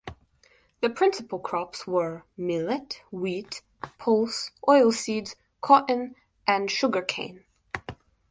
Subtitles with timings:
[0.81, 3.61] The principal crops were millet, wheat,
[3.99, 6.15] pulse, oil-seeds, cotton
[6.47, 7.43] and sugar cane.